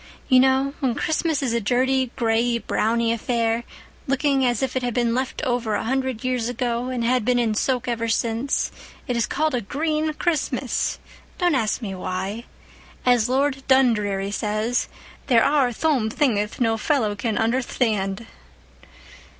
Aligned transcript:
You 0.29 0.39
know, 0.39 0.73
when 0.79 0.95
Christmas 0.95 1.43
is 1.43 1.53
a 1.53 1.61
dirty 1.61 2.09
grayey 2.15 2.59
browney 2.59 3.13
affair, 3.13 3.63
looking 4.07 4.43
as 4.43 4.63
if 4.63 4.75
it 4.75 4.81
had 4.81 4.95
been 4.95 5.13
left 5.13 5.43
over 5.43 5.75
a 5.75 5.83
hundred 5.83 6.23
years 6.23 6.49
ago 6.49 6.87
and 6.89 7.03
had 7.03 7.23
been 7.23 7.37
in 7.37 7.53
soak 7.53 7.87
ever 7.87 8.07
since, 8.07 8.71
it 9.07 9.15
is 9.15 9.27
called 9.27 9.53
a 9.53 9.61
green 9.61 10.11
Christmas! 10.15 10.97
Don't 11.37 11.53
ask 11.53 11.83
me 11.83 11.93
why. 11.93 12.45
As 13.05 13.29
Lord 13.29 13.61
Dundreary 13.67 14.31
says, 14.31 14.87
'there 15.27 15.43
are 15.43 15.71
thome 15.71 16.09
thingth 16.09 16.59
no 16.59 16.77
fellow 16.77 17.13
can 17.15 17.37
underthtand. 17.37 18.25